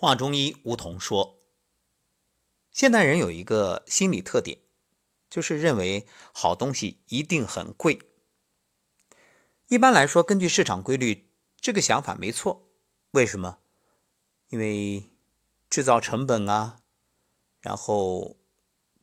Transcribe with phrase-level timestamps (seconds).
[0.00, 1.42] 华中医吴桐说
[2.72, 4.60] ：“现代人有一个心理特点，
[5.28, 8.00] 就是认为好东西一定很贵。
[9.68, 11.28] 一般来说，根据市场规律，
[11.60, 12.66] 这个想法没错。
[13.10, 13.58] 为什么？
[14.48, 15.10] 因为
[15.68, 16.80] 制造成本啊，
[17.60, 18.38] 然后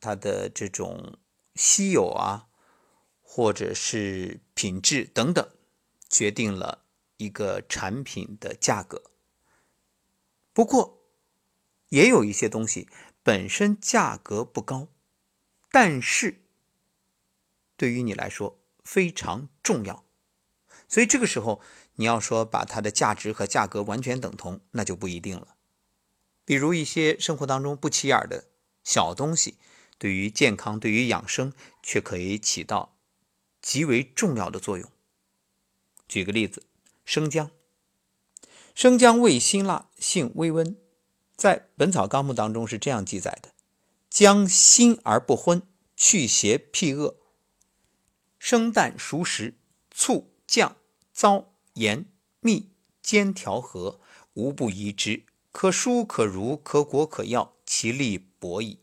[0.00, 1.20] 它的这种
[1.54, 2.48] 稀有啊，
[3.22, 5.48] 或者是品质等等，
[6.10, 6.86] 决定了
[7.18, 9.00] 一个产品的价格。”
[10.58, 11.04] 不过，
[11.90, 12.88] 也有一些东西
[13.22, 14.88] 本身价格不高，
[15.70, 16.42] 但是
[17.76, 20.04] 对于你来说非常重要，
[20.88, 21.60] 所以这个时候
[21.94, 25.54] 你要说把它的价值和价格完全等同，那就不一定了。
[26.44, 28.48] 比如一些生活当中不起眼的
[28.82, 29.58] 小东西，
[29.96, 31.52] 对于健康、对于养生，
[31.84, 32.96] 却可以起到
[33.62, 34.90] 极为重要的作用。
[36.08, 36.64] 举个例子，
[37.04, 37.52] 生姜。
[38.74, 40.76] 生姜味辛辣，性微温，
[41.36, 43.50] 在《本草纲目》当中是这样记载的：
[44.08, 45.62] 姜辛而不昏，
[45.96, 47.16] 去邪辟恶。
[48.38, 49.58] 生旦熟食，
[49.90, 50.76] 醋、酱、
[51.12, 52.06] 糟、盐、
[52.40, 52.70] 蜜
[53.02, 54.00] 煎调和，
[54.34, 55.24] 无不宜之。
[55.50, 58.78] 可疏可濡，可果可药，其利薄矣。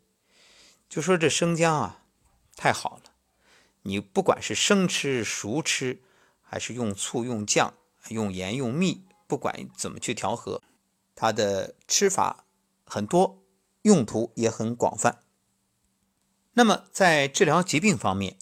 [0.89, 2.03] 就说这生姜啊，
[2.55, 3.13] 太好了！
[3.83, 6.01] 你不管是生吃、熟吃，
[6.41, 7.73] 还是用醋、用酱、
[8.09, 9.05] 用盐、用蜜。
[9.27, 10.61] 不管怎么去调和，
[11.15, 12.45] 它的吃法
[12.85, 13.41] 很多，
[13.83, 15.23] 用途也很广泛。
[16.53, 18.37] 那么在治疗疾病方面，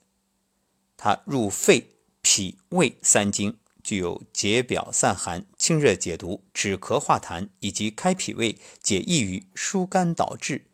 [0.97, 10.65] 它入肺、脾、胃三经，具有解表散寒、清热解毒、止咳化痰以及开脾胃、解抑郁、疏肝导滞、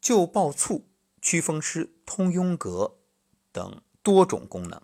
[0.00, 0.84] 救暴猝、
[1.20, 2.94] 祛风湿、通壅膈
[3.52, 4.80] 等多种功能。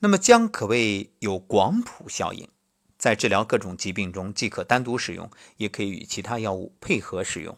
[0.00, 2.48] 那么姜可谓有广谱效应。
[2.98, 7.56] 在治疗各种疾病中，既可单独使用，也可以与其他药物配合使用。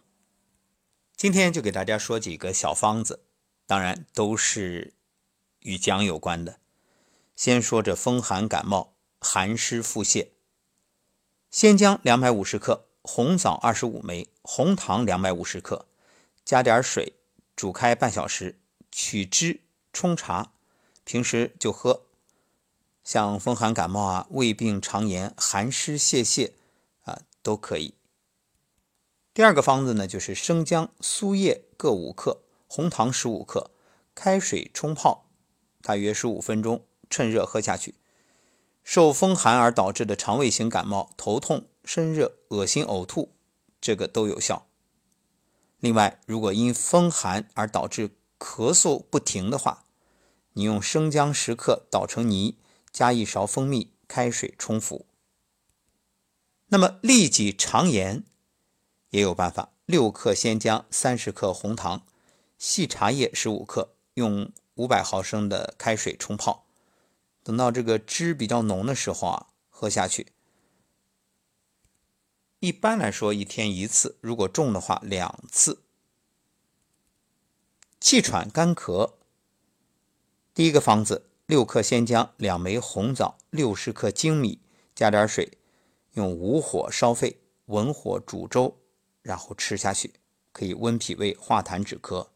[1.17, 3.25] 今天就给大家说几个小方子，
[3.67, 4.93] 当然都是
[5.61, 6.61] 与姜有关的。
[7.35, 10.29] 先说这风寒感冒、寒湿腹泻，
[11.51, 15.87] 鲜姜两百五十克，红枣二十五枚，红糖两百五十克，
[16.45, 17.15] 加点水
[17.57, 18.61] 煮开半小时，
[18.93, 20.53] 取汁冲茶，
[21.05, 22.10] 平时就喝。
[23.03, 26.53] 像风寒感冒啊、胃病肠炎、寒湿泄泻
[27.03, 27.95] 啊，都可以。
[29.33, 33.71] 第二个方子呢，就是生姜、苏叶各五克，红糖十五克，
[34.15, 35.27] 开水冲泡，
[35.83, 37.95] 大约十五分钟，趁热喝下去。
[38.83, 43.33] 受风寒而导致的肠胃型感冒、头痛、身热、恶心、呕吐，
[43.81, 44.67] 这个都有效。
[45.79, 49.85] 另外，如果因风寒而导致咳嗽不停的话，
[50.55, 52.57] 你用生姜十克捣成泥。
[52.93, 55.07] 加一勺蜂蜜，开水冲服。
[56.67, 58.25] 那么痢疾肠炎
[59.11, 62.07] 也有办法：六克鲜姜，三十克红糖，
[62.59, 66.67] 细茶叶十五克，用五百毫升的开水冲泡。
[67.43, 70.29] 等到这个汁比较浓的时候啊，喝下去。
[72.61, 75.83] 一般来说，一天一次；如果重的话，两次。
[77.99, 79.15] 气喘干咳，
[80.53, 81.30] 第一个方子。
[81.51, 84.61] 六克鲜姜，两枚红枣，六十克粳米，
[84.95, 85.59] 加点水，
[86.13, 88.79] 用武火烧沸，文火煮粥，
[89.21, 90.15] 然后吃下去，
[90.53, 92.29] 可以温脾胃、化痰止咳。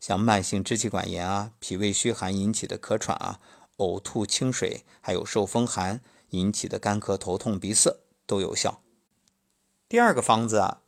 [0.00, 3.40] 像慢性支气管炎啊、脾胃虚寒引起的咳喘啊、
[3.76, 6.00] 呕吐清水，还有受风寒
[6.30, 8.80] 引起的干咳、头痛、鼻塞都有效。
[9.86, 10.80] 第二个方子啊，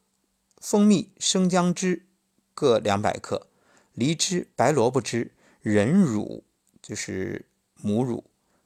[0.56, 2.06] 蜂蜜、生姜汁
[2.54, 3.48] 各两百克，
[3.92, 6.44] 梨汁、白萝卜汁、人乳
[6.80, 7.44] 就是。
[7.86, 8.24] 母乳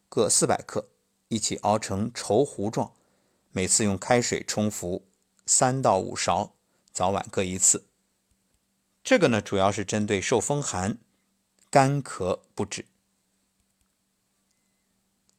[0.08, 0.90] 各四百克，
[1.26, 2.92] 一起熬成稠糊状，
[3.50, 5.08] 每次用开水冲服
[5.44, 6.52] 三到五勺，
[6.92, 7.86] 早晚各一次。
[9.02, 10.98] 这个呢，主要是针对受风寒、
[11.68, 12.84] 干咳不止。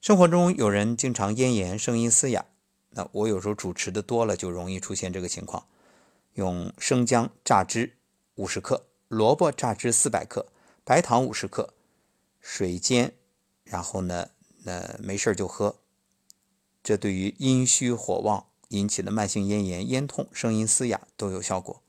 [0.02, 2.48] 生活中有人经常咽炎、声音嘶哑，
[2.90, 5.66] 那我有时候主持的多了，就容易出现这个情况。
[6.34, 7.96] 用生姜榨汁
[8.36, 10.48] 五十克，萝卜榨汁四百克，
[10.84, 11.74] 白糖五十克，
[12.42, 13.14] 水煎。
[13.70, 14.32] 然后呢，
[14.64, 15.78] 那没事就喝，
[16.82, 21.84] 这对于阴虚火旺引起的慢性咽炎、咽痛、声音嘶哑都有效果。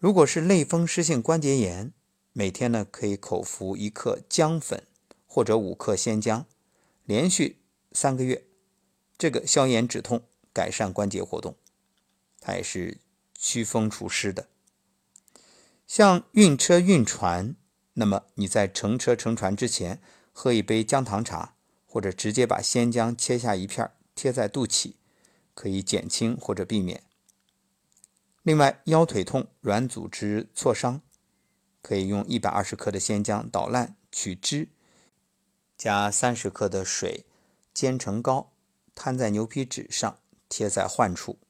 [0.00, 1.92] 如果是类风湿性关节炎，
[2.32, 4.82] 每天呢可以口服一克姜粉
[5.28, 6.44] 或者五克鲜姜，
[7.04, 7.60] 连续
[7.92, 8.44] 三个月，
[9.16, 11.54] 这个消炎止痛、改善关节活动，
[12.40, 12.98] 它也是
[13.38, 14.48] 祛风除湿的。
[15.86, 17.54] 像晕车、晕船，
[17.94, 20.00] 那么你在乘车乘船之前。
[20.40, 24.92] 喝一杯姜糖茶，或者直接把鲜姜切下一片贴在肚脐，
[25.52, 27.02] 可以减轻或者避免。
[28.44, 31.02] 另外，腰腿痛、软组织挫伤，
[31.82, 34.68] 可以用一百二十克的鲜姜捣烂取汁，
[35.76, 37.26] 加三十克的水
[37.74, 38.52] 煎成膏，
[38.94, 41.40] 摊在牛皮纸上，贴在患处，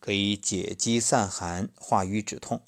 [0.00, 2.64] 可以解肌散寒、化瘀止痛。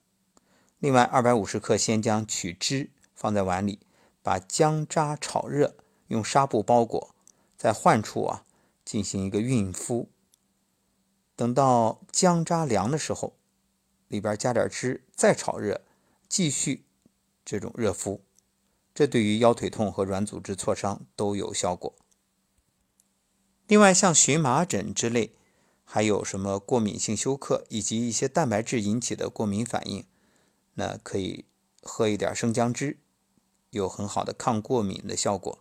[0.78, 3.80] 另外，二百五十克鲜姜取汁，放在碗里，
[4.22, 5.76] 把姜渣炒热，
[6.08, 7.14] 用纱布包裹，
[7.56, 8.44] 在患处啊
[8.84, 10.08] 进行一个熨敷。
[11.34, 13.36] 等到姜渣凉的时候，
[14.08, 15.82] 里边加点汁，再炒热，
[16.28, 16.84] 继续
[17.44, 18.22] 这种热敷，
[18.94, 21.94] 这对于腰腿痛和软组织挫伤都有效果。
[23.66, 25.34] 另外，像荨麻疹之类，
[25.82, 30.06] 还有什么过敏性休克以及一些蛋白质引起的过敏反应，
[30.74, 31.46] 那可以
[31.80, 32.98] 喝一点生姜汁，
[33.72, 35.58] 有很好的抗过敏的效果。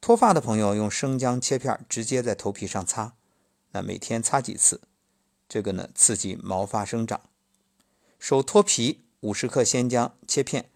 [0.00, 3.14] 脱发的朋友用生姜切片，直接在头皮上擦。
[3.72, 4.82] 那每天擦几次，
[5.48, 7.20] 这个呢刺激毛发生长。
[8.18, 10.70] 手脱皮，五十克鲜姜切片，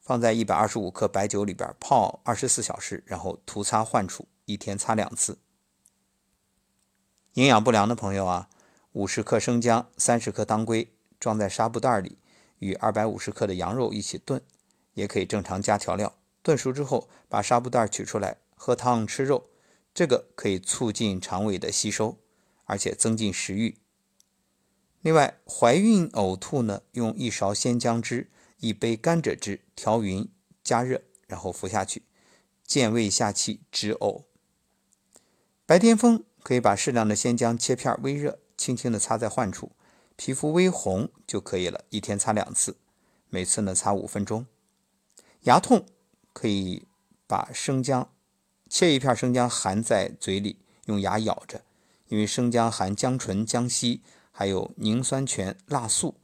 [0.00, 5.38] 放在一百二十五克白酒里边泡二十四小时，然后涂擦患处，一天擦两次。
[7.34, 8.48] 营养不良的朋友啊，
[8.92, 12.18] 五十克生姜，三十克当归，装在纱布袋里，
[12.60, 14.42] 与二百五十克的羊肉一起炖，
[14.96, 16.18] 也可以正常加调料。
[16.42, 19.48] 炖熟之后，把纱布袋取出来，喝汤吃肉，
[19.94, 22.18] 这个可以促进肠胃的吸收。
[22.68, 23.78] 而且增进食欲。
[25.00, 28.28] 另外，怀孕呕吐呢，用一勺鲜姜汁、
[28.58, 30.28] 一杯甘蔗汁调匀，
[30.64, 32.02] 加热，然后服下去，
[32.64, 34.24] 健胃下气，止呕。
[35.64, 39.70] 白癜风可以把适量的鲜姜切片，微热，轻轻的擦在患处，
[40.16, 41.84] 皮肤微红就可以了。
[41.90, 42.76] 一天擦两次，
[43.28, 44.44] 每次呢擦五分钟。
[45.46, 45.86] 牙痛
[46.32, 46.88] 可以
[47.28, 48.12] 把生姜
[48.68, 51.62] 切一片生姜含在嘴里，用牙咬着。
[52.08, 54.02] 因为生姜含姜醇、姜烯，
[54.32, 56.16] 还有凝酸醛、辣素，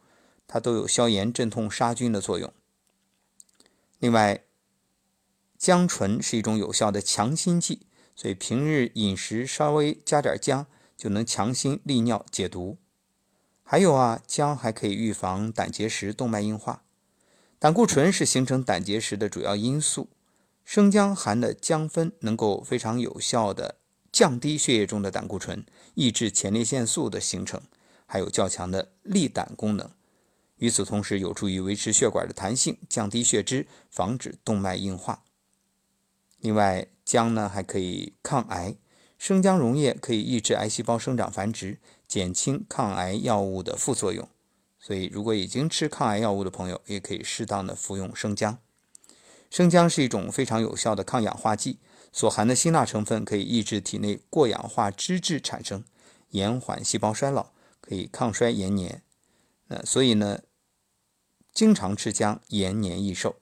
[0.48, 2.52] 它都有消炎、镇痛、杀菌的作用。
[4.00, 4.42] 另外，
[5.56, 7.86] 姜醇是一种有效的强心剂，
[8.16, 10.66] 所以平日饮食稍微加点姜，
[10.96, 12.78] 就能强心利尿、解毒。
[13.62, 16.82] 还有啊，姜还可以预防胆结石、动脉硬化。
[17.62, 20.08] 胆固醇是形成胆结石的主要因素，
[20.64, 23.76] 生姜含的姜酚能够非常有效的。
[24.10, 25.64] 降低血液中的胆固醇，
[25.94, 27.62] 抑制前列腺素的形成，
[28.04, 29.88] 还有较强的利胆功能。
[30.56, 35.22] 与此同时，有助于维持血管的弹性，降低血脂，防止动脉硬化。
[36.40, 38.74] 另外，姜呢还可以抗癌，
[39.16, 44.28] 生姜溶液可以抑制癌细胞生长繁殖，减轻抗癌药物的副作用。
[44.84, 48.58] 所以，如果已经吃抗癌药物的朋友，也可以适当的服用生姜。
[49.48, 51.78] 生姜是一种非常有效的抗氧化剂。
[52.14, 55.82] 所含的辛辣成分可以抑制体内过氧化脂质产生，
[56.30, 59.02] 延缓细胞衰老，可以抗衰延年。
[59.68, 60.40] 那所以呢，
[61.54, 63.36] 经常吃姜延年益寿。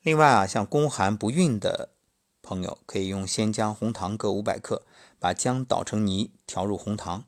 [0.00, 1.90] 另外啊，像宫寒不孕的
[2.40, 4.86] 朋友，可以用鲜姜、红糖各五百克，
[5.18, 7.24] 把姜捣成泥，调入红糖，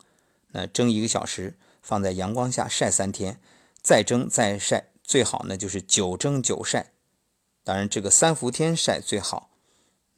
[0.53, 3.41] 那蒸一个小时，放在阳光下晒三天，
[3.83, 6.93] 再蒸再晒，最好呢就是九蒸九晒。
[7.65, 9.51] 当然，这个三伏天晒最好。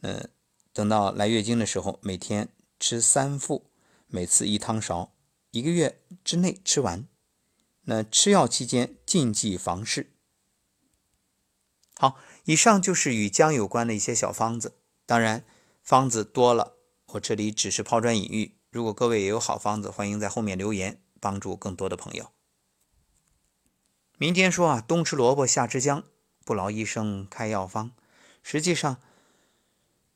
[0.02, 0.30] 嗯，
[0.72, 2.48] 等到来月经的时候，每天
[2.78, 3.70] 吃三副，
[4.06, 5.12] 每次一汤勺，
[5.50, 7.06] 一个月之内吃完。
[7.82, 10.12] 那吃药期间禁忌房事。
[11.96, 14.74] 好，以上就是与姜有关的一些小方子。
[15.04, 15.44] 当然，
[15.82, 16.76] 方子多了，
[17.14, 18.56] 我这里只是抛砖引玉。
[18.70, 22.32] 如果各位也有好方子，欢迎在后面留言，帮助更多的朋友。
[24.18, 26.02] 民间说啊，冬吃萝卜，夏吃姜，
[26.44, 27.92] 不劳医生开药方。
[28.42, 29.00] 实际上。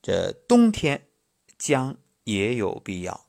[0.07, 1.09] 这冬天
[1.57, 3.25] 姜也有必要。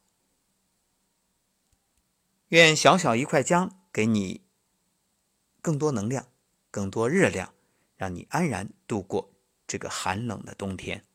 [2.49, 4.41] 愿小小一块姜给你
[5.61, 6.27] 更多能量、
[6.69, 7.53] 更多热量，
[7.95, 9.31] 让你安然度过
[9.65, 11.05] 这个寒冷的冬天。